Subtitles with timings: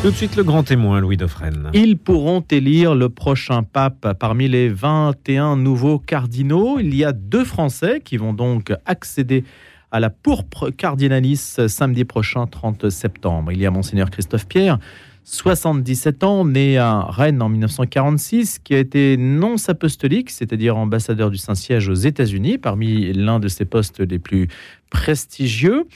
[0.00, 1.70] Tout de suite, le grand témoin, Louis Dauphren.
[1.74, 6.78] Ils pourront élire le prochain pape parmi les 21 nouveaux cardinaux.
[6.78, 9.42] Il y a deux Français qui vont donc accéder
[9.90, 13.50] à la pourpre cardinalis samedi prochain, 30 septembre.
[13.50, 14.78] Il y a Monseigneur Christophe Pierre,
[15.24, 21.38] 77 ans, né à Rennes en 1946, qui a été nonce apostolique, c'est-à-dire ambassadeur du
[21.38, 24.46] Saint-Siège aux États-Unis, parmi l'un de ses postes les plus
[24.90, 25.86] prestigieux.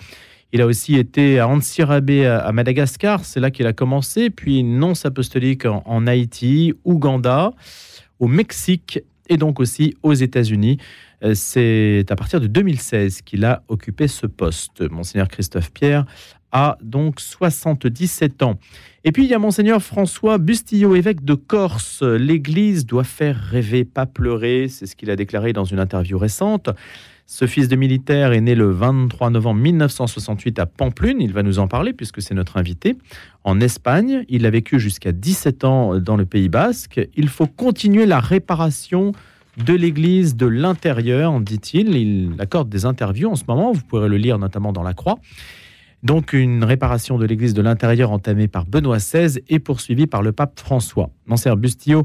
[0.52, 5.06] Il a aussi été à Antsirabe à Madagascar, c'est là qu'il a commencé, puis nonce
[5.06, 7.52] apostolique en, en Haïti, Ouganda,
[8.18, 10.78] au Mexique et donc aussi aux États-Unis.
[11.24, 14.88] Euh, C'est à partir de 2016 qu'il a occupé ce poste.
[14.90, 16.04] Monseigneur Christophe Pierre
[16.52, 18.58] a donc 77 ans.
[19.04, 22.02] Et puis il y a Monseigneur François Bustillo, évêque de Corse.
[22.02, 24.68] L'Église doit faire rêver, pas pleurer.
[24.68, 26.68] C'est ce qu'il a déclaré dans une interview récente.
[27.34, 31.18] Ce fils de militaire est né le 23 novembre 1968 à Pamplune.
[31.18, 32.94] Il va nous en parler puisque c'est notre invité.
[33.42, 37.00] En Espagne, il a vécu jusqu'à 17 ans dans le Pays basque.
[37.16, 39.12] Il faut continuer la réparation
[39.56, 41.96] de l'Église de l'intérieur, dit-il.
[41.96, 43.72] Il accorde des interviews en ce moment.
[43.72, 45.18] Vous pourrez le lire notamment dans La Croix.
[46.02, 50.32] Donc une réparation de l'Église de l'intérieur entamée par Benoît XVI et poursuivie par le
[50.32, 51.08] pape François.
[51.26, 52.04] Monseigneur Bustillo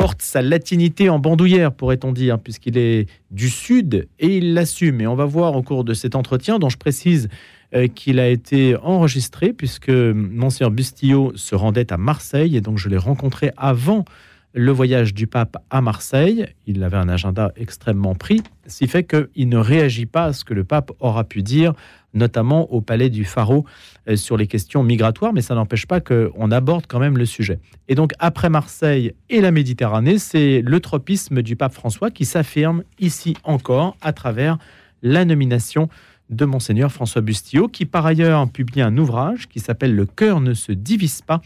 [0.00, 5.02] porte sa latinité en bandoulière, pourrait-on dire, puisqu'il est du Sud et il l'assume.
[5.02, 7.28] Et on va voir au cours de cet entretien, dont je précise
[7.74, 12.88] euh, qu'il a été enregistré, puisque Monseigneur Bustillo se rendait à Marseille, et donc je
[12.88, 14.06] l'ai rencontré avant
[14.52, 16.46] le voyage du pape à Marseille.
[16.66, 20.44] Il avait un agenda extrêmement pris, ce qui fait qu'il ne réagit pas à ce
[20.44, 21.72] que le pape aura pu dire,
[22.14, 23.64] notamment au palais du Pharaon,
[24.08, 27.60] euh, sur les questions migratoires, mais ça n'empêche pas qu'on aborde quand même le sujet.
[27.88, 32.82] Et donc, après Marseille et la Méditerranée, c'est le tropisme du pape François qui s'affirme
[32.98, 34.58] ici encore à travers
[35.02, 35.88] la nomination
[36.28, 40.54] de Monseigneur François Bustillo, qui par ailleurs publie un ouvrage qui s'appelle Le cœur ne
[40.54, 41.40] se divise pas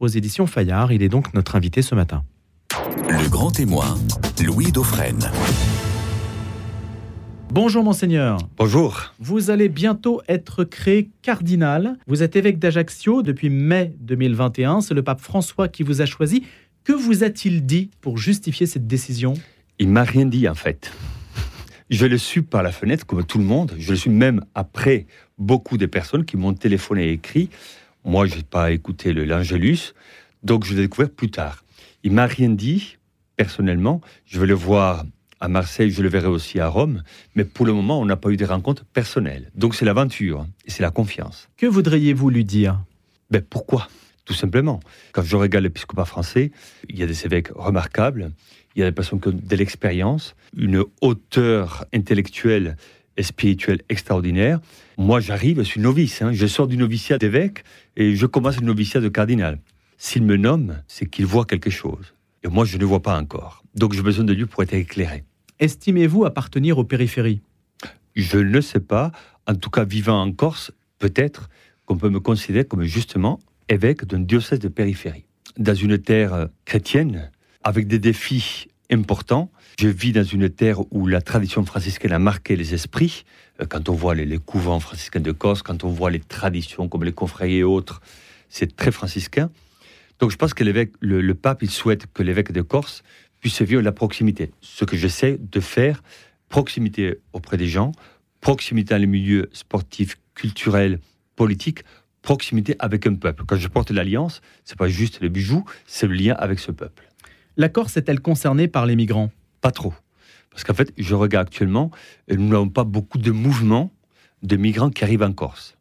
[0.00, 0.92] aux éditions Fayard.
[0.92, 2.24] Il est donc notre invité ce matin.
[3.08, 3.96] Le grand témoin,
[4.44, 5.18] Louis Dauphren.
[7.50, 8.38] Bonjour Monseigneur.
[8.56, 9.12] Bonjour.
[9.18, 11.96] Vous allez bientôt être créé cardinal.
[12.06, 14.80] Vous êtes évêque d'Ajaccio depuis mai 2021.
[14.80, 16.44] C'est le pape François qui vous a choisi.
[16.84, 19.34] Que vous a-t-il dit pour justifier cette décision?
[19.78, 20.92] Il m'a rien dit en fait.
[21.90, 23.72] Je le suis par la fenêtre comme tout le monde.
[23.78, 25.06] Je le suis même après
[25.38, 27.50] beaucoup de personnes qui m'ont téléphoné et écrit.
[28.04, 29.94] Moi, je n'ai pas écouté le l'Angélus,
[30.42, 31.64] donc je l'ai découvert plus tard.
[32.02, 32.98] Il m'a rien dit
[33.36, 34.00] personnellement.
[34.26, 35.04] Je vais le voir
[35.40, 37.02] à Marseille, je le verrai aussi à Rome,
[37.34, 39.50] mais pour le moment, on n'a pas eu de rencontres personnelles.
[39.54, 41.48] Donc c'est l'aventure et c'est la confiance.
[41.56, 42.80] Que voudriez-vous lui dire?
[43.30, 43.88] Ben pourquoi?
[44.24, 44.80] Tout simplement.
[45.12, 46.50] Quand je regarde l'épiscopat français,
[46.88, 48.32] il y a des évêques remarquables,
[48.74, 52.76] il y a des personnes qui ont de l'expérience, une hauteur intellectuelle
[53.16, 54.60] et spirituelle extraordinaire.
[54.96, 57.64] Moi, j'arrive, je suis novice, hein, je sors du noviciat d'évêque
[57.96, 59.58] et je commence le noviciat de cardinal.
[59.98, 62.13] S'il me nomme, c'est qu'il voit quelque chose.
[62.44, 63.64] Et moi, je ne vois pas encore.
[63.74, 65.24] Donc j'ai besoin de lui pour être éclairé.
[65.60, 67.40] Estimez-vous appartenir aux périphéries?
[68.14, 69.12] Je ne sais pas.
[69.46, 71.48] En tout cas, vivant en Corse, peut-être
[71.86, 75.24] qu'on peut me considérer comme justement évêque d'un diocèse de périphérie.
[75.58, 77.30] Dans une terre chrétienne,
[77.62, 82.56] avec des défis importants, je vis dans une terre où la tradition franciscaine a marqué
[82.56, 83.24] les esprits.
[83.60, 86.88] Euh, Quand on voit les, les couvents franciscains de Corse, quand on voit les traditions
[86.88, 88.02] comme les confréries et autres,
[88.48, 89.50] c'est très franciscain.
[90.24, 93.02] Donc je pense que l'évêque, le, le pape, il souhaite que l'évêque de Corse
[93.40, 94.52] puisse vivre la proximité.
[94.62, 96.02] Ce que j'essaie de faire,
[96.48, 97.92] proximité auprès des gens,
[98.40, 100.98] proximité dans les milieux sportifs, culturels,
[101.36, 101.80] politiques,
[102.22, 103.44] proximité avec un peuple.
[103.46, 107.06] Quand je porte l'alliance, c'est pas juste le bijou, c'est le lien avec ce peuple.
[107.58, 109.30] La Corse est-elle concernée par les migrants?
[109.60, 109.92] Pas trop.
[110.48, 111.90] Parce qu'en fait, je regarde actuellement,
[112.30, 113.92] nous n'avons pas beaucoup de mouvements
[114.42, 115.76] de migrants qui arrivent en Corse.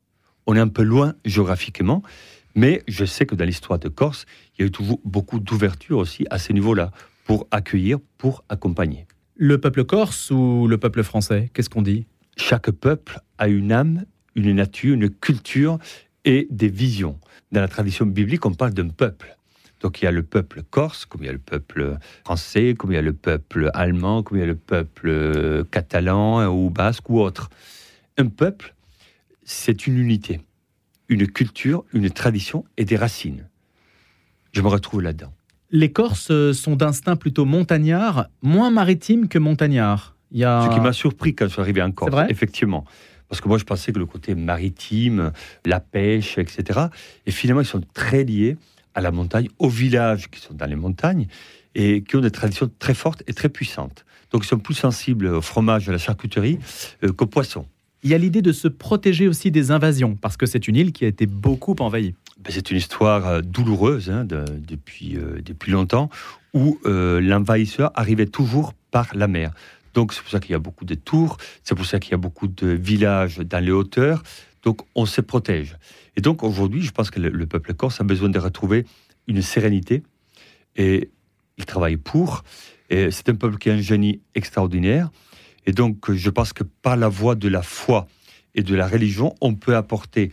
[0.48, 2.03] On est un peu loin géographiquement,
[2.56, 4.25] mais je sais que dans l'histoire de Corse,
[4.58, 6.91] il y a eu toujours beaucoup d'ouverture aussi à ce niveau-là,
[7.25, 9.08] pour accueillir, pour accompagner.
[9.36, 12.06] Le peuple corse ou le peuple français Qu'est-ce qu'on dit?
[12.38, 14.06] Chaque peuple a une âme,
[14.36, 15.80] une nature, une culture
[16.25, 17.19] et des visions.
[17.52, 19.38] Dans la tradition biblique, on parle d'un peuple.
[19.82, 22.91] Donc il y a le peuple corse, comme il y a le peuple français, comme
[22.91, 27.09] il y a le peuple allemand, comme il y a le peuple catalan ou basque
[27.09, 27.50] ou autre.
[28.17, 28.73] Un peuple,
[29.44, 30.40] c'est une unité,
[31.14, 33.48] une culture, une tradition et des racines.
[34.52, 35.34] Je me retrouve là-dedans.
[35.72, 40.16] Les Corses euh, sont d'instinct plutôt montagnard, moins maritime que montagnard.
[40.32, 40.68] Il y a...
[40.70, 42.86] Ce qui m'a surpris quand je suis arrivé en Corse, effectivement.
[43.30, 45.32] Parce que moi, je pensais que le côté maritime,
[45.66, 46.82] la pêche, etc.
[47.26, 48.58] Et finalement, ils sont très liés
[48.94, 51.28] à la montagne, aux villages qui sont dans les montagnes
[51.74, 54.06] et qui ont des traditions très fortes et très puissantes.
[54.32, 56.60] Donc, ils sont plus sensibles au fromage, à la charcuterie
[57.04, 57.66] euh, qu'aux poissons.
[58.03, 60.91] Il y a l'idée de se protéger aussi des invasions, parce que c'est une île
[60.91, 62.16] qui a été beaucoup envahie.
[62.40, 66.09] ben, c'est une histoire euh, douloureuse hein, de- depuis, euh, depuis longtemps,
[66.53, 69.53] où euh, l'envahisseur arrivait toujours par la mer.
[69.94, 72.16] Donc c'est pour ça qu'il y a beaucoup de tours, c'est pour ça qu'il y
[72.16, 74.23] a beaucoup de villages dans les hauteurs.
[74.64, 75.78] Donc on se protège.
[76.17, 78.85] Et donc aujourd'hui, je pense que le, le peuple corse a besoin de retrouver
[79.28, 80.03] une sérénité
[80.76, 81.09] et
[81.58, 82.44] il travaille pour.
[82.90, 85.09] Et c'est un peuple qui a un génie extraordinaire.
[85.66, 88.08] Et donc je pense que par la voie de la foi
[88.56, 90.32] et de la religion, on peut apporter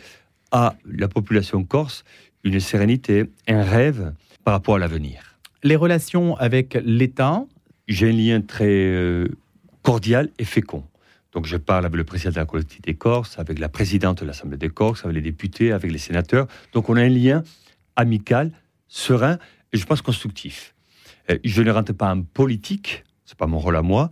[0.50, 2.05] à la population corse
[2.44, 4.12] une sérénité, un rêve
[4.44, 5.38] par rapport à l'avenir.
[5.62, 7.44] Les relations avec l'État,
[7.88, 9.29] J'ai un lien très euh,
[9.82, 10.85] cordial et fécond.
[11.32, 14.59] Donc je parle avec le président de la collectivité corse, avec la présidente de l'Assemblée
[14.59, 16.47] des Corses, avec les députés, avec les sénateurs.
[16.73, 17.43] Donc on a un lien
[17.97, 18.53] amical,
[18.88, 19.38] serein
[19.73, 20.75] et je pense constructif.
[21.31, 24.11] Euh, Je ne rentre pas en politique, c'est pas mon rôle à moi,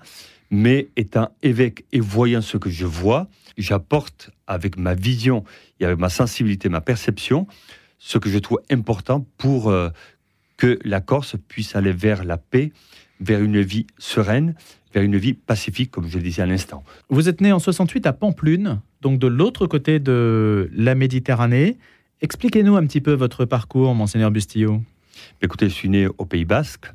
[0.50, 5.44] mais étant évêque et voyant ce que je vois, j'apporte avec ma vision
[5.80, 7.46] et avec ma sensibilité, ma perception,
[7.98, 9.90] ce que je trouve important pour euh,
[10.56, 12.72] que la Corse puisse aller vers la paix,
[13.20, 14.54] vers une vie sereine,
[14.94, 16.84] vers une vie pacifique, comme je le disais à l'instant.
[17.10, 21.76] vous êtes né en 68 à Pamplune, donc de l'autre côté de la Méditerranée.
[22.20, 24.82] Expliquez-nous un petit peu votre parcours, monseigneur Bustillo.
[25.42, 26.86] Écoutez, je suis né au Pays Basque,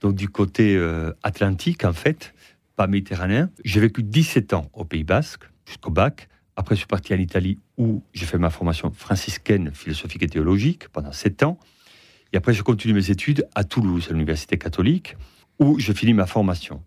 [0.00, 2.34] donc du côté euh, atlantique en fait,
[2.78, 3.50] pas méditerranéen.
[3.64, 6.28] J'ai vécu 17 ans au Pays Basque, jusqu'au bac.
[6.54, 10.88] Après, je suis parti en Italie où j'ai fait ma formation franciscaine, philosophique et théologique
[10.90, 11.58] pendant 7 ans.
[12.32, 15.16] Et après, je continue mes études à Toulouse, à l'Université catholique,
[15.58, 16.84] où je finis ma formation.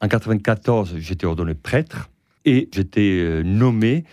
[0.00, 2.08] En 94, j'étais ordonné prêtre
[2.44, 4.04] et j'étais euh, nommé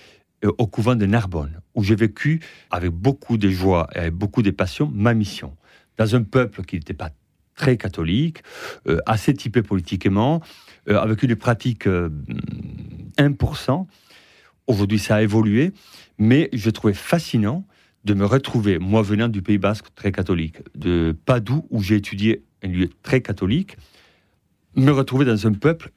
[0.43, 2.41] euh, au couvent de Narbonne, où j'ai vécu
[2.71, 5.55] avec beaucoup de joie et avec beaucoup de passion ma mission.
[5.97, 7.11] Dans un peuple qui n'était pas
[7.53, 8.41] très catholique,
[8.87, 10.41] euh, assez typé politiquement,
[10.97, 12.09] avec une pratique euh,
[13.17, 13.85] 1%.
[14.67, 15.71] Aujourd'hui, ça a évolué,
[16.17, 17.65] mais je trouvais fascinant
[18.05, 22.43] de me retrouver, moi venant du Pays Basque très catholique, de Padoue, où j'ai étudié
[22.63, 23.77] un lieu très catholique,
[24.75, 25.91] me retrouver dans un peuple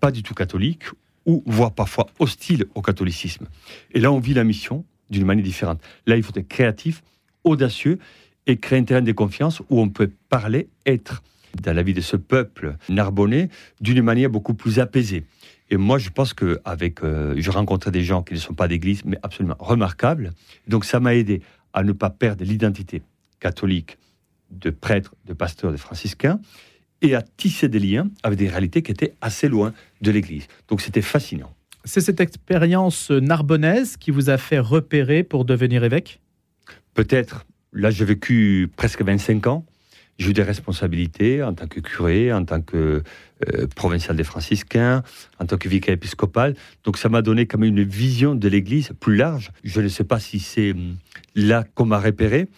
[0.00, 0.84] pas du tout catholique,
[1.24, 3.46] ou voire parfois hostile au catholicisme.
[3.92, 5.80] Et là, on vit la mission d'une manière différente.
[6.06, 7.02] Là, il faut être créatif,
[7.42, 7.98] audacieux,
[8.46, 11.22] et créer un terrain de confiance où on peut parler, être
[11.62, 13.48] dans la vie de ce peuple narbonnais
[13.80, 15.24] d'une manière beaucoup plus apaisée.
[15.70, 18.68] Et moi, je pense que avec, euh, je rencontrais des gens qui ne sont pas
[18.68, 20.32] d'église, mais absolument remarquables.
[20.68, 21.40] Donc, ça m'a aidé
[21.72, 23.02] à ne pas perdre l'identité
[23.40, 23.98] catholique
[24.50, 26.38] de prêtre, de pasteur, de franciscain,
[27.02, 30.46] et à tisser des liens avec des réalités qui étaient assez loin de l'église.
[30.68, 31.52] Donc, c'était fascinant.
[31.84, 36.20] C'est cette expérience narbonnaise qui vous a fait repérer pour devenir évêque?
[36.94, 39.66] Peut-être, là, j'ai vécu presque 25 ans.
[40.18, 43.02] J'ai eu des responsabilités en tant que curé, en tant que
[43.48, 45.02] euh, provincial des franciscains,
[45.40, 46.54] en tant que vicaire épiscopal.
[46.84, 49.50] Donc ça m'a donné quand même une vision de l'Église plus large.
[49.64, 50.96] Je ne sais pas si c'est hum,
[51.34, 52.48] là qu'on m'a repéré,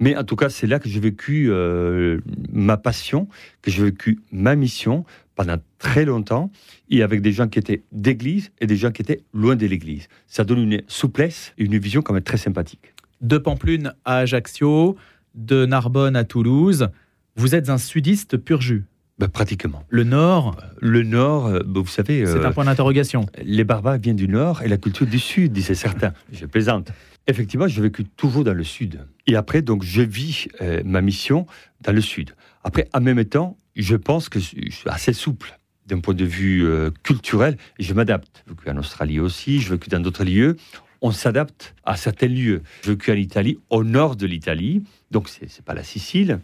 [0.00, 2.18] mais en tout cas c'est là que j'ai vécu euh,
[2.52, 3.28] ma passion,
[3.62, 5.04] que j'ai vécu ma mission
[5.36, 6.50] pendant très longtemps,
[6.90, 10.08] et avec des gens qui étaient d'église et des gens qui étaient loin de l'église.
[10.26, 12.94] Ça donne une souplesse une vision quand même très sympathique.
[13.20, 14.96] De Pamplune à Ajaccio,
[15.34, 16.88] de Narbonne à Toulouse,
[17.36, 18.84] vous êtes un sudiste pur jus.
[19.18, 19.84] Ben, pratiquement.
[19.90, 23.26] Le Nord, Le Nord, euh, ben, vous savez, c'est euh, un point d'interrogation.
[23.42, 26.12] les barbares viennent du Nord et la culture du Sud, disaient certains.
[26.32, 26.90] Je plaisante.
[27.26, 29.06] Effectivement, j'ai vécu toujours dans le Sud.
[29.26, 31.46] Et après, donc, je vis euh, ma mission
[31.80, 32.34] dans le Sud.
[32.64, 36.64] Après, en même temps, je pense que je suis assez souple d'un point de vue
[36.64, 38.44] euh, culturel je m'adapte.
[38.46, 40.56] J'ai vécu en Australie aussi, j'ai vécu dans d'autres lieux.
[41.04, 42.62] On s'adapte à certains lieux.
[42.82, 46.40] J'ai vécu en Italie, au nord de l'Italie, donc c'est n'est pas la Sicile.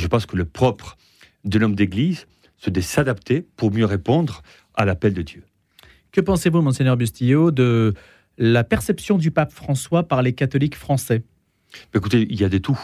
[0.00, 0.96] Je pense que le propre
[1.44, 2.26] de l'homme d'église,
[2.58, 4.42] c'est de s'adapter pour mieux répondre
[4.74, 5.44] à l'appel de Dieu.
[6.10, 7.94] Que pensez-vous, monseigneur Bustillo, de
[8.36, 11.22] la perception du pape François par les catholiques français?
[11.94, 12.80] Écoutez, il y a de tout.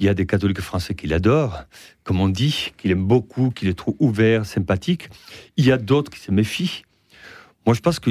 [0.00, 1.66] Il y a des catholiques français qui l'adorent,
[2.02, 5.08] comme on dit, qui l'aiment beaucoup, qui le trouvent ouvert, sympathique.
[5.56, 6.82] Il y a d'autres qui se méfient.
[7.64, 8.10] Moi, je pense que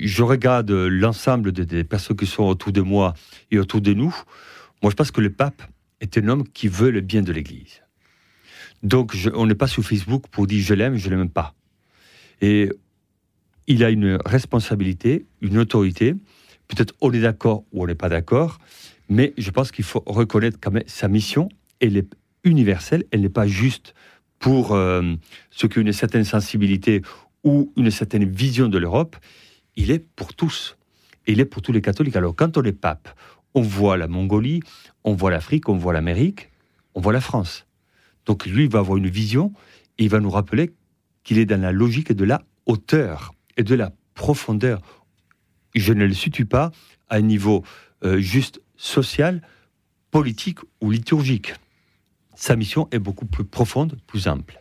[0.00, 3.14] je regarde l'ensemble de- des personnes qui sont autour de moi
[3.50, 4.14] et autour de nous.
[4.82, 5.62] Moi, je pense que le pape
[6.00, 7.82] est un homme qui veut le bien de l'Église.
[8.82, 11.54] Donc, on n'est pas sur Facebook pour dire je l'aime, je l'aime pas.
[12.40, 12.70] Et
[13.66, 16.14] il a une responsabilité, une autorité.
[16.68, 18.58] Peut-être on est d'accord ou on n'est pas d'accord,
[19.08, 21.48] mais je pense qu'il faut reconnaître quand même sa mission.
[21.80, 23.94] Elle est universelle, elle n'est pas juste
[24.38, 25.14] pour euh,
[25.50, 27.00] ceux qui ont une certaine sensibilité
[27.42, 29.16] ou une certaine vision de l'Europe.
[29.76, 30.76] Il est pour tous.
[31.26, 32.16] Il est pour tous les catholiques.
[32.16, 33.08] Alors, quand on est pape,
[33.54, 34.60] on voit la Mongolie,
[35.04, 36.50] on voit l'Afrique, on voit l'Amérique,
[36.94, 37.66] on voit la France.
[38.26, 39.52] Donc, lui, il va avoir une vision
[39.98, 40.72] et il va nous rappeler
[41.22, 44.80] qu'il est dans la logique de la hauteur et de la profondeur.
[45.74, 46.70] Je ne le situe pas
[47.08, 47.64] à un niveau
[48.04, 49.42] euh, juste social
[50.10, 51.54] politique ou liturgique.
[52.36, 54.60] Sa mission est beaucoup plus profonde, plus ample.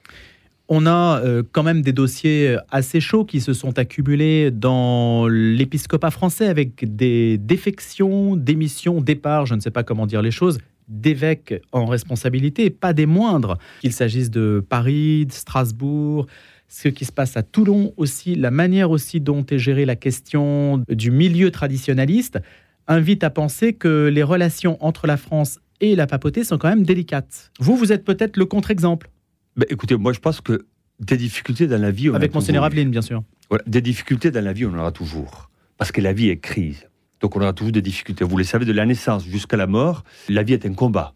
[0.69, 6.09] On a euh, quand même des dossiers assez chauds qui se sont accumulés dans l'épiscopat
[6.09, 11.61] français avec des défections, démissions, départs, je ne sais pas comment dire les choses, d'évêques
[11.71, 16.27] en responsabilité, pas des moindres, qu'il s'agisse de Paris, de Strasbourg,
[16.67, 20.83] ce qui se passe à Toulon aussi, la manière aussi dont est gérée la question
[20.89, 22.39] du milieu traditionnaliste,
[22.87, 26.83] invite à penser que les relations entre la France et la papauté sont quand même
[26.83, 27.51] délicates.
[27.59, 29.09] Vous, vous êtes peut-être le contre-exemple.
[29.55, 30.65] Ben, écoutez, moi je pense que
[30.99, 32.09] des difficultés dans la vie...
[32.09, 33.23] On Avec Monseigneur Aveline, bien sûr.
[33.49, 35.49] Voilà, des difficultés dans la vie, on en aura toujours.
[35.77, 36.87] Parce que la vie est crise.
[37.19, 38.23] Donc on aura toujours des difficultés.
[38.23, 41.13] Vous le savez, de la naissance jusqu'à la mort, la vie est un combat.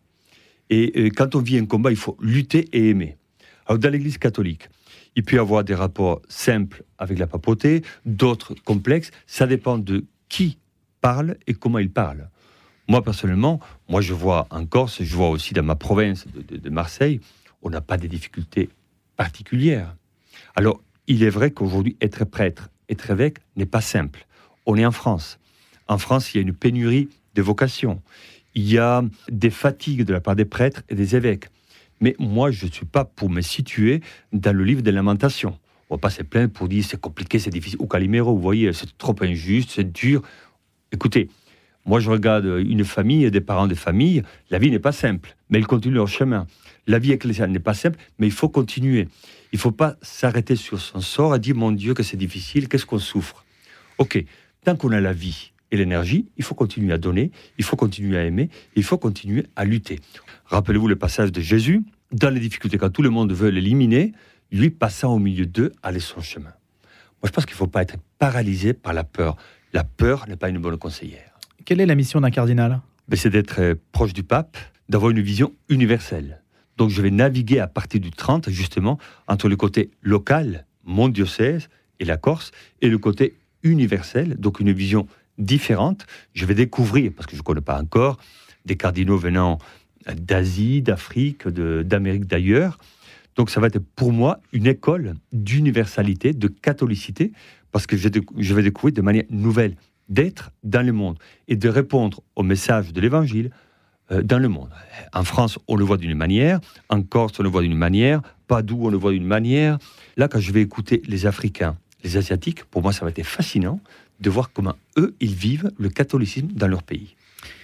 [0.69, 3.17] Et, et quand on vit un combat, il faut lutter et aimer.
[3.65, 4.69] Alors dans l'Église catholique,
[5.15, 9.11] il peut y avoir des rapports simples avec la papauté, d'autres complexes.
[9.25, 10.59] Ça dépend de qui
[11.01, 12.29] parle et comment il parle.
[12.87, 17.19] Moi, personnellement, moi, je vois en Corse, je vois aussi dans ma province de, Marseille,
[17.61, 18.69] on n'a pas de difficultés
[19.15, 19.95] particulières.
[20.55, 24.25] Alors, il est vrai qu'aujourd'hui, être prêtre, être évêque n'est pas simple.
[24.65, 25.39] On est en France.
[25.87, 28.01] En France, il y a une pénurie de vocations.
[28.55, 31.45] Il y a des fatigues de la part des prêtres et des évêques.
[32.01, 34.01] Mais moi, je ne suis pas pour me situer
[34.33, 35.57] dans le livre des lamentations.
[35.89, 37.79] On va pas se plaindre pour dire c'est compliqué, c'est difficile.
[37.79, 40.21] Ou Calimero, vous voyez, c'est trop injuste, c'est dur.
[40.91, 41.29] Écoutez,
[41.87, 44.21] moi, je regarde une famille et des parents de famille.
[44.51, 46.45] La vie n'est pas simple, mais ils continuent leur chemin.
[46.85, 49.07] La vie ecclésiale n'est pas simple, mais il faut continuer.
[49.53, 52.67] Il ne faut pas s'arrêter sur son sort et dire mon Dieu que c'est difficile,
[52.67, 53.45] qu'est-ce qu'on souffre?
[53.99, 54.21] Ok,
[54.65, 58.17] tant qu'on a la vie et l'énergie, il faut continuer à donner, il faut continuer
[58.17, 59.99] à aimer, il faut continuer à lutter.
[60.45, 64.11] Rappelez-vous le passage de Jésus, dans les difficultés, quand tout le monde veut l'éliminer,
[64.51, 66.53] lui passant au milieu d'eux, allait son chemin.
[67.21, 69.37] Moi, je pense qu'il ne faut pas être paralysé par la peur.
[69.71, 71.36] La peur n'est pas une bonne conseillère.
[71.67, 74.57] Quelle est la mission d'un cardinal ben, C'est d'être euh, proche du pape,
[74.87, 76.41] d'avoir une vision universelle.
[76.77, 78.97] Donc je vais naviguer à partir du 30, justement,
[79.27, 81.67] entre le côté local, mon diocèse
[81.99, 85.07] et la Corse, et le côté universel, donc une vision
[85.39, 86.05] différente.
[86.33, 88.17] Je vais découvrir, parce que je ne connais pas encore,
[88.63, 89.57] des cardinaux venant
[90.15, 92.77] d'Asie, d'Afrique, d'Amérique d'ailleurs.
[93.35, 97.33] Donc ça va être pour moi une école d'universalité, de catholicité,
[97.73, 99.75] parce que je vais découvrir de manière nouvelle
[100.09, 103.51] d'être dans le monde et de répondre au message de l'Évangile
[104.11, 104.69] euh, dans le monde.
[105.13, 106.59] En France, on le voit d'une manière,
[106.89, 109.77] en Corse, on le voit d'une manière, Padoue, on le voit d'une manière.
[110.15, 113.79] Là, quand je vais écouter les Africains, les Asiatiques, pour moi, ça va être fascinant
[114.19, 117.15] de voir comment eux, ils vivent le catholicisme dans leur pays.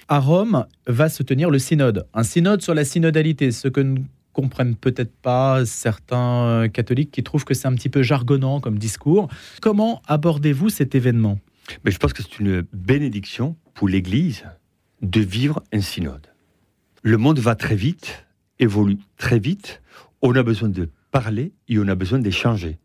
[0.10, 4.00] À Rome va se tenir le synode, un synode sur la synodalité, ce que ne
[4.34, 9.30] comprennent peut-être pas certains catholiques qui trouvent que c'est un petit peu jargonnant comme discours.
[9.62, 11.40] Comment abordez-vous cet événement?
[11.84, 14.46] Mais Je pense que c'est une bénédiction pour l'Église
[15.02, 16.28] de vivre un synode.
[17.02, 18.26] Le monde va très vite,
[18.60, 19.82] évolue très vite.
[20.22, 22.80] On a besoin de parler et on a besoin d'échanger.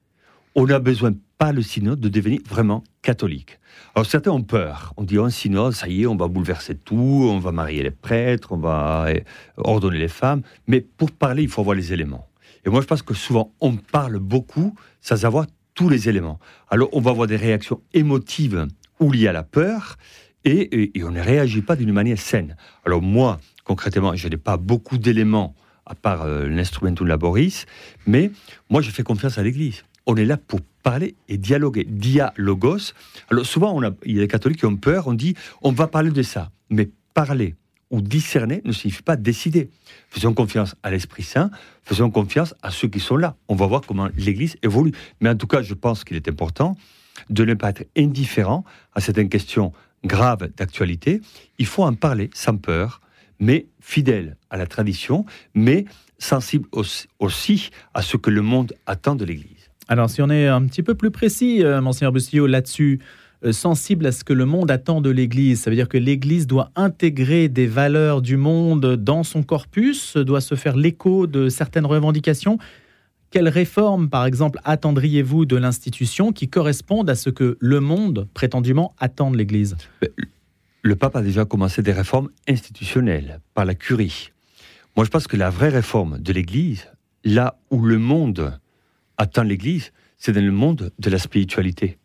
[0.55, 3.61] On a besoin pas le synode de devenir vraiment catholique.
[3.95, 4.93] Alors certains ont peur.
[4.97, 7.93] On dit un synode, ça y est, on va bouleverser tout, on va marier les
[7.93, 9.21] prêtres, on va euh,
[9.57, 10.43] ordonner les femmes.
[10.67, 12.29] Mais pour parler, il faut avoir les éléments.
[12.65, 16.41] Et moi, je pense que souvent, on parle beaucoup sans avoir tous les éléments.
[16.71, 18.67] Alors, on va avoir des réactions émotives
[19.01, 19.97] il y a la peur
[20.45, 22.57] et, on ne réagit pas d'une manière saine.
[22.85, 27.67] Alors moi, concrètement, je n'ai pas beaucoup d'éléments à part euh, l'instrumentum laboris,
[28.07, 28.31] mais
[28.69, 31.85] moi, je fais confiance à l'Église on est là pour parler et dialoguer.
[31.85, 32.95] Dialogos.
[33.31, 36.11] Alors souvent, il y a des catholiques qui ont peur, on dit on va parler
[36.11, 36.51] de ça.
[36.71, 37.55] Mais parler
[37.91, 39.71] ou discerner ne signifie pas décider.
[40.09, 41.51] Faisons confiance à l'Esprit Saint,
[41.85, 43.37] faisons confiance à ceux qui sont là.
[43.49, 44.93] On va voir comment l'Église évolue.
[45.21, 46.77] Mais en tout cas, je pense qu'il est important
[47.31, 49.73] de ne pas être indifférent à certaines questions
[50.05, 51.21] graves d'actualité.
[51.59, 53.01] Il faut en parler sans peur,
[53.41, 55.85] mais fidèle à la tradition, mais
[56.19, 56.69] sensible
[57.19, 59.71] aussi à ce que le monde attend de l'Église.
[59.89, 63.01] Alors, si on est un petit peu plus précis, euh, Monseigneur Bustillo, là-dessus,
[63.45, 66.47] euh, sensible à ce que le monde attend de l'Église, ça veut dire que l'Église
[66.47, 71.87] doit intégrer des valeurs du monde dans son corpus, doit se faire l'écho de certaines
[71.87, 72.59] revendications.
[73.31, 78.95] Quelles réformes, par exemple, attendriez-vous de l'institution qui correspondent à ce que le monde, prétendument,
[78.99, 79.77] attend de l'Église
[80.83, 84.31] Le pape a déjà commencé des réformes institutionnelles par la curie.
[84.97, 86.89] Moi, je pense que la vraie réforme de l'Église,
[87.23, 88.59] là où le monde
[89.19, 91.99] attend l'Église, c'est dans le monde de la spiritualité.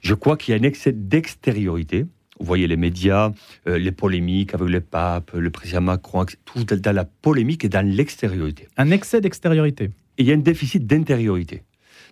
[0.00, 2.04] Je crois qu'il y a un excès d'extériorité.
[2.40, 3.32] Vous voyez les médias,
[3.68, 7.86] euh, les polémiques avec le pape, le président Macron, tout dans la polémique et dans
[7.86, 8.68] l'extériorité.
[8.76, 9.90] Un excès d'extériorité.
[10.18, 11.62] Et il y a un déficit d'intériorité.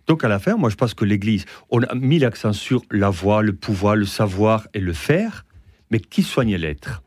[0.06, 3.10] Donc à la fin, moi je pense que l'Église, on a mis l'accent sur la
[3.10, 5.44] voix, le pouvoir, le savoir et le faire,
[5.92, 7.02] mais qui soigne l'être?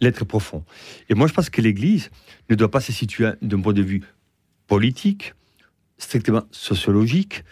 [0.00, 0.64] L'être profond.
[1.08, 2.10] Et moi, je pense que l'Église
[2.50, 4.02] ne doit pas se situer d'un point de vue
[4.66, 5.34] politique,
[5.96, 7.44] strictement sociologique.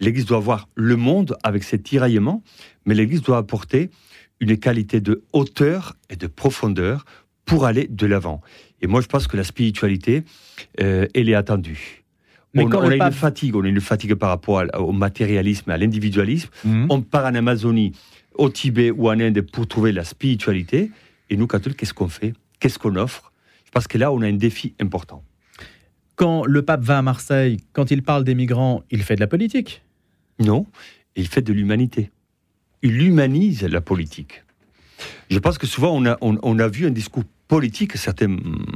[0.00, 2.42] L'Église doit voir le monde avec ses tiraillements,
[2.84, 3.90] mais l'Église doit apporter
[4.40, 7.04] une qualité de hauteur et de profondeur
[7.46, 8.40] pour aller de l'avant.
[8.82, 10.24] Et moi, je pense que la spiritualité,
[10.80, 12.04] euh, elle est attendue.
[12.52, 14.92] Mais on, quand on a pape- une fatigue, on a une fatigue par rapport au
[14.92, 16.50] matérialisme, à l'individualisme.
[16.64, 16.86] Mhm.
[16.90, 17.92] On part en Amazonie,
[18.34, 20.90] au Tibet ou en Inde pour trouver la spiritualité.
[21.30, 22.34] Et nous, catholiques, qu'est-ce qu'on fait?
[22.60, 23.32] Qu'est-ce qu'on offre?
[23.64, 25.22] Je pense que là, on a un défi important.
[26.14, 29.26] Quand le pape va à Marseille, quand il parle des migrants, il fait de la
[29.26, 29.82] politique.
[30.38, 30.66] Non,
[31.14, 32.10] il fait de l'humanité.
[32.82, 34.44] Il humanise la politique.
[35.30, 38.66] Je pense que souvent, on a, on, a vu un discours politique, certains hum,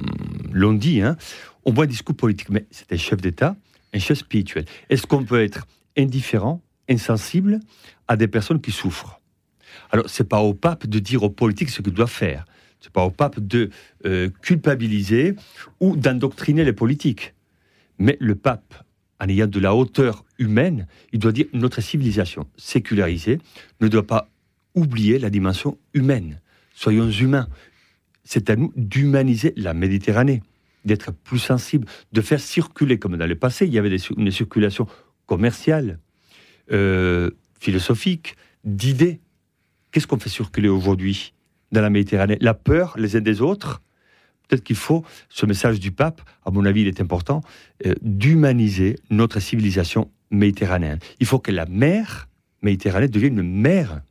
[0.53, 1.17] l'ont dit, hein,
[1.65, 3.57] on voit un discours politique, mais c'est un chef d'État,
[3.95, 4.65] un chef spirituel.
[4.89, 7.61] Est-ce qu'on peut être indifférent, insensible
[8.09, 9.21] à des personnes qui souffrent?
[9.91, 12.45] Alors, c'est pas au pape de dire aux politiques ce qu'il doit faire.
[12.81, 13.71] C'est pas au pape de
[14.07, 15.35] euh, culpabiliser
[15.81, 17.35] ou d'endoctriner les politiques.
[17.99, 18.75] Mais le pape,
[19.21, 23.39] en ayant de la hauteur humaine, il doit dire notre civilisation sécularisée
[23.81, 24.29] ne doit pas
[24.75, 26.41] oublier la dimension humaine.
[26.75, 27.49] Soyons humains.
[28.25, 30.43] C'est à nous d'humaniser la Méditerranée,
[30.85, 34.31] d'être plus sensibles, de faire circuler, comme dans le passé, il y avait des- une
[34.31, 34.87] circulation
[35.27, 35.99] commerciale,
[36.73, 39.21] euh, philosophique, d'idées.
[39.91, 41.35] Qu'est-ce qu'on fait circuler aujourd'hui
[41.73, 42.39] dans la Méditerranée?
[42.41, 43.83] La peur les uns des autres?
[44.51, 47.41] Peut-être qu'il faut, ce message du pape, à mon avis, il est important,
[47.87, 50.99] euh, d'humaniser notre civilisation méditerranéenne.
[51.21, 52.27] Il faut que la mer
[52.63, 54.03] Méditerranée devienne une mer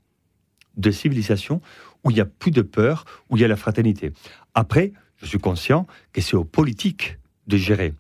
[0.78, 1.62] de civilisation
[2.04, 4.14] où il n'y a plus de peur, où il y a la fraternité.
[4.56, 7.18] Après, je suis conscient que c'est aux politiques
[7.48, 7.94] de gérer.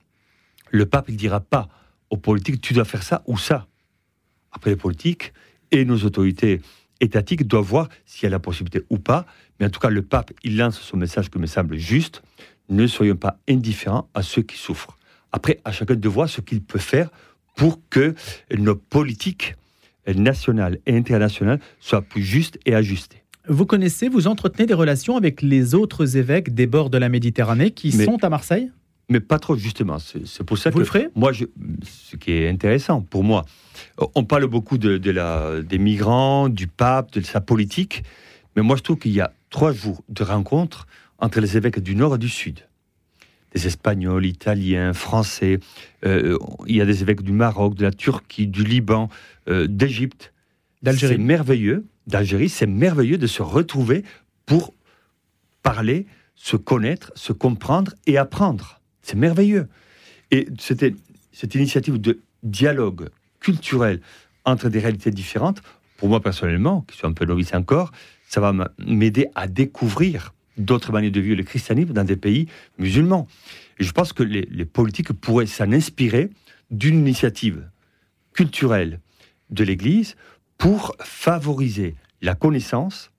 [0.71, 1.67] Le pape, ne dira pas
[2.09, 3.67] aux politiques, tu dois faire ça ou ça.
[4.51, 5.33] Après, les politiques
[5.71, 6.61] et nos autorités
[7.01, 9.25] étatiques doivent voir s'il y a la possibilité ou pas.
[9.59, 12.21] Mais en tout cas, le pape, il lance son message qui me semble juste.
[12.69, 14.97] Ne soyons pas indifférents à ceux qui souffrent.
[15.31, 17.09] Après, à chacun de voir ce qu'il peut faire
[17.55, 18.15] pour que
[18.55, 19.55] nos politiques
[20.07, 23.23] nationales et internationales soient plus justes et ajustées.
[23.47, 27.71] Vous connaissez, vous entretenez des relations avec les autres évêques des bords de la Méditerranée
[27.71, 28.71] qui Mais- sont à Marseille?
[29.09, 29.97] Mais pas trop, justement.
[29.99, 31.07] C'est pour ça Vous que le ferez?
[31.15, 31.45] moi, je,
[31.83, 33.45] ce qui est intéressant pour moi,
[33.99, 38.03] euh, on parle beaucoup de, de la, des migrants, du pape, de sa politique,
[38.55, 40.85] mais moi je trouve qu'il y a trois jours de rencontres
[41.17, 42.59] entre les évêques du Nord et du Sud.
[43.55, 45.59] Des Espagnols, Italiens, Français,
[46.05, 49.09] euh, il y a des évêques du Maroc, de la Turquie, du Liban,
[49.47, 50.33] euh, d'Égypte.
[50.83, 51.15] D'Algérie.
[51.15, 54.03] C'est merveilleux, d'Algérie, c'est merveilleux de se retrouver
[54.45, 54.73] pour
[55.63, 58.78] parler, se connaître, se comprendre et apprendre.
[59.09, 59.67] C'est merveilleux.
[60.29, 60.93] Et c'était
[61.31, 64.01] cette initiative de dialogue culturel
[64.45, 65.63] entre des réalités différentes,
[65.97, 67.91] pour moi personnellement, qui suis un peu novice encore,
[68.27, 73.27] ça va m'aider à découvrir d'autres manières de vivre le christianisme dans des pays musulmans.
[73.79, 76.29] Et je pense que les, les politiques pourraient s'en inspirer
[76.69, 77.67] d'une initiative
[78.33, 78.99] culturelle
[79.49, 80.17] de l'Église
[80.59, 83.09] pour favoriser la connaissance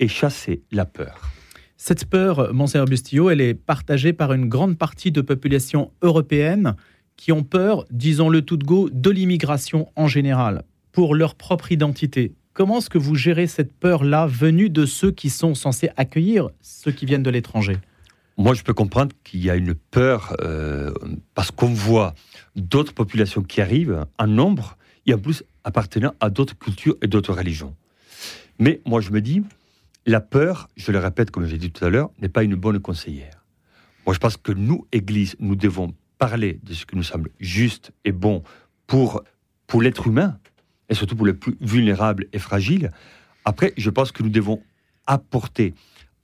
[0.00, 1.35] et chasser la peur.
[1.78, 6.74] Cette peur, Monseigneur Bustillo, elle est partagée par une grande partie de population européenne
[7.16, 10.62] qui ont peur, disons-le tout de go, de l'immigration en général,
[10.92, 12.32] pour leur propre identité.
[12.54, 16.92] Comment est-ce que vous gérez cette peur-là venue de ceux qui sont censés accueillir ceux
[16.92, 17.76] qui viennent de l'étranger?
[18.38, 20.92] Moi, je peux comprendre qu'il y a une peur euh,
[21.34, 22.14] parce qu'on voit
[22.54, 27.34] d'autres populations qui arrivent en nombre et en plus appartenant à d'autres cultures et d'autres
[27.34, 27.74] religions.
[28.58, 29.42] Mais moi, je me dis,
[30.06, 32.78] la peur, je le répète comme j'ai dit tout à l'heure, n'est pas une bonne
[32.80, 33.44] conseillère.
[34.06, 37.92] Moi, je pense que nous, Église, nous devons parler de ce qui nous semble juste
[38.04, 38.42] et bon
[38.86, 39.22] pour,
[39.66, 40.38] pour l'être humain,
[40.88, 42.92] et surtout pour les plus vulnérables et fragiles.
[43.44, 44.62] Après, je pense que nous devons
[45.06, 45.74] apporter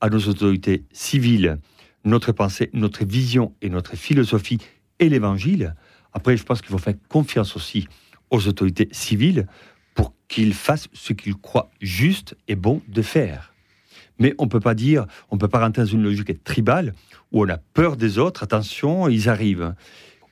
[0.01, 1.59] à nos autorités civiles
[2.05, 4.59] notre pensée, notre vision et notre philosophie
[4.99, 5.75] et l'évangile.
[6.12, 7.88] Après, je pense qu'il faut faire confiance aussi
[8.31, 9.47] aux autorités civiles
[9.95, 13.52] pour qu'ils fassent ce qu'ils croient juste et bon de faire.
[14.18, 16.94] Mais on ne peut pas dire, on ne peut pas rentrer dans une logique tribale
[17.33, 19.75] où on a peur des autres, attention, ils arrivent.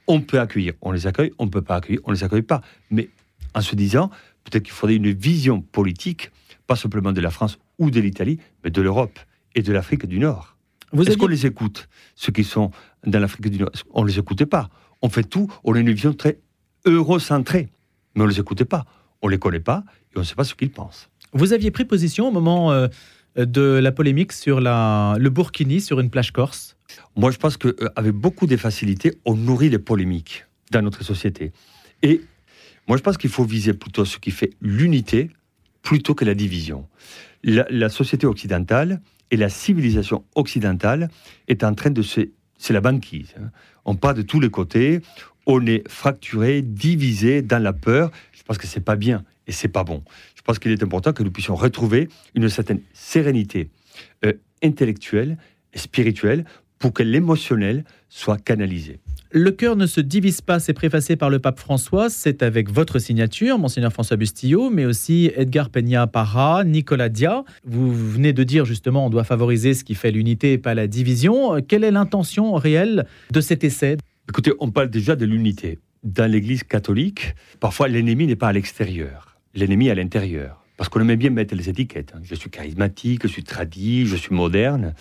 [0.06, 2.42] On peut accueillir, on les accueille, on ne peut pas accueillir, on ne les accueille
[2.42, 2.60] pas.
[2.90, 3.08] Mais
[3.54, 4.10] en se disant,
[4.44, 6.30] peut-être qu'il faudrait une vision politique,
[6.66, 9.18] pas simplement de la France ou de l'Italie, mais de l'Europe
[9.54, 10.56] et de l'Afrique du Nord.
[10.92, 12.70] Est-ce aviez- qu'on les écoute, ceux qui sont
[13.06, 13.70] dans l'Afrique du Nord?
[13.92, 14.68] On ne les écoutait pas.
[15.02, 16.38] On fait tout, on a une vision très
[16.86, 17.68] eurocentrée,
[18.14, 18.84] mais on ne les écoutait pas.
[19.22, 21.08] On ne les connaît pas et on ne sait pas ce qu'ils pensent.
[21.32, 22.88] Vous aviez pris position au moment euh,
[23.36, 26.76] de la polémique sur la, le Burkini sur une plage corse.
[27.16, 31.52] Moi, je pense qu'avec beaucoup de facilité, on nourrit les polémiques dans notre société.
[32.02, 32.20] Et
[32.88, 35.30] moi, je pense qu'il faut viser plutôt ce qui fait l'unité
[35.82, 36.88] plutôt que la division.
[37.42, 41.08] La, la société occidentale Et la civilisation occidentale
[41.48, 42.20] est en train de se...
[42.58, 43.32] C'est la banquise.
[43.38, 43.50] hein.
[43.84, 45.00] On part de tous les côtés,
[45.46, 48.10] on est fracturé, divisé dans la peur.
[48.32, 50.04] Je pense que c'est pas bien et c'est pas bon.
[50.36, 53.68] Je pense qu'il est important que nous puissions retrouver une certaine sérénité
[54.24, 54.32] euh,
[54.62, 55.38] intellectuelle
[55.74, 56.44] et spirituelle
[56.78, 59.00] pour que l'émotionnel soit canalisé.
[59.32, 62.10] Le cœur ne se divise pas, c'est préfacé par le pape François.
[62.10, 67.42] C'est avec votre signature, Monseigneur François Bustillo, mais aussi Edgar Peña Parra, Nicolas Dia.
[67.64, 70.86] Vous venez de dire justement on doit favoriser ce qui fait l'unité et pas la
[70.86, 71.60] division.
[71.60, 73.96] Quelle est l'intention réelle de cet essai?
[74.28, 75.80] Écoutez, on parle déjà de l'unité.
[76.02, 80.64] Dans l'Église catholique, parfois l'ennemi n'est pas à l'extérieur, l'ennemi à l'intérieur.
[80.76, 82.12] Parce qu'on aime bien mettre les étiquettes.
[82.16, 82.20] hein.
[82.22, 84.94] Je suis charismatique, je suis tradit, je suis moderne.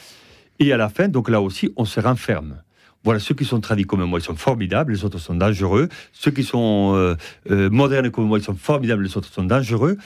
[0.59, 2.62] Et à la fin, donc là aussi, on se renferme.
[3.05, 5.88] Voilà, ceux qui sont tradis comme moi, ils sont formidables, les autres sont dangereux.
[6.12, 7.15] Ceux qui sont euh,
[7.49, 9.97] euh, modernes comme moi, ils sont formidables, les autres sont dangereux.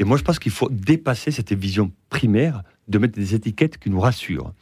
[0.00, 3.88] Et moi, je pense qu'il faut dépasser cette vision primaire de mettre des étiquettes qui
[3.88, 4.52] nous rassurent.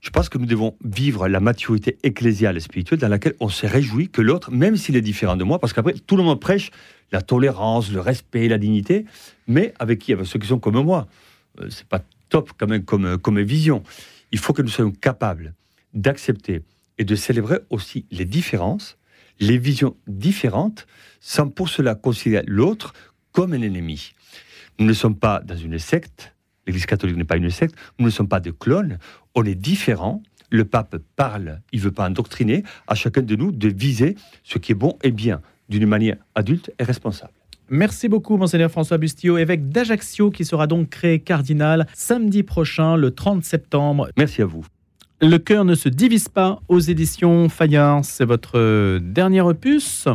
[0.00, 3.66] Je pense que nous devons vivre la maturité ecclésiale et spirituelle dans laquelle on se
[3.66, 6.70] réjouit que l'autre, même s'il est différent de moi, parce qu'après, tout le monde prêche
[7.10, 9.06] la tolérance, le respect, la dignité,
[9.46, 10.12] mais avec qui?
[10.12, 11.08] Avec ceux qui sont comme moi.
[11.60, 13.82] Euh, c'est pas top quand même comme, comme vision.
[14.30, 15.54] Il faut que nous soyons capables
[15.94, 16.62] d'accepter
[16.98, 18.98] et de célébrer aussi les différences,
[19.40, 20.86] les visions différentes,
[21.20, 22.92] sans pour cela considérer l'autre
[23.32, 24.12] comme un ennemi.
[24.78, 26.34] Nous ne sommes pas dans une secte,
[26.68, 28.98] l'Église catholique n'est pas une secte, nous ne sommes pas des clones,
[29.34, 30.22] on est différents.
[30.50, 34.58] Le pape parle, il ne veut pas endoctriner, à chacun de nous de viser ce
[34.58, 37.32] qui est bon et bien, d'une manière adulte et responsable.
[37.70, 43.10] Merci beaucoup, Monseigneur François Bustillo, évêque d'Ajaccio, qui sera donc créé cardinal samedi prochain, le
[43.10, 44.08] 30 septembre.
[44.16, 44.64] Merci à vous.
[45.20, 48.04] Le cœur ne se divise pas aux éditions Fayard.
[48.04, 50.08] C'est votre dernier opus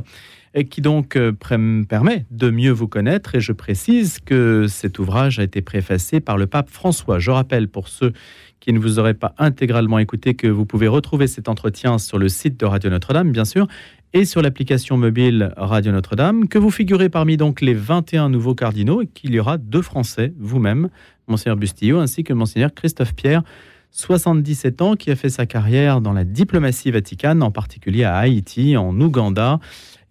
[0.54, 3.36] et qui donc euh, permet de mieux vous connaître.
[3.36, 7.20] Et je précise que cet ouvrage a été préfacé par le pape François.
[7.20, 8.14] Je rappelle pour ceux
[8.60, 12.30] qui ne vous auraient pas intégralement écouté que vous pouvez retrouver cet entretien sur le
[12.30, 13.68] site de Radio Notre-Dame, bien sûr,
[14.14, 19.02] et sur l'application mobile Radio Notre-Dame, que vous figurez parmi donc les 21 nouveaux cardinaux
[19.02, 20.90] et qu'il y aura deux Français, vous-même,
[21.28, 23.44] Monseigneur Bustillo, ainsi que Monseigneur Christophe Pierre,
[23.92, 28.78] 77 ans, qui a fait sa carrière dans la diplomatie vaticane, en particulier à Haïti,
[28.78, 29.60] en Ouganda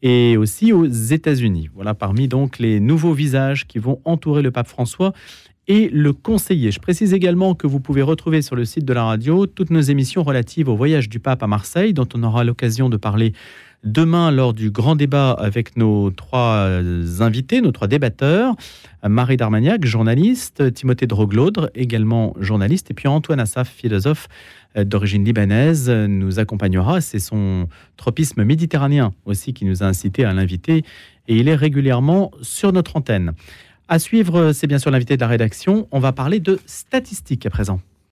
[0.02, 1.70] et aussi aux États-Unis.
[1.74, 5.12] Voilà parmi donc les nouveaux visages qui vont entourer le pape François
[5.68, 6.72] et le conseiller.
[6.72, 9.80] Je précise également que vous pouvez retrouver sur le site de la radio toutes nos
[9.80, 13.32] émissions relatives au voyage du pape à Marseille, dont on aura l'occasion de parler
[13.84, 18.54] demain lors du grand débat avec nos trois euh, invités, nos trois débatteurs.
[19.04, 24.28] Marie Darmagnac, journaliste, Timothée Droglodre, également journaliste, et puis Antoine Assaf, philosophe
[24.76, 27.00] euh, d'origine libanaise, nous accompagnera.
[27.00, 30.84] C'est son tropisme méditerranéen aussi qui nous a incité à l'inviter,
[31.28, 33.32] et il est régulièrement sur notre antenne.
[33.88, 35.88] À suivre, c'est bien sûr l'invité de la rédaction.
[35.90, 37.80] On va parler de statistiques à présent.